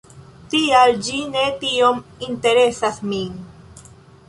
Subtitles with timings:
[0.53, 2.01] Tial ĝi ne tiom
[2.31, 3.39] interesas min.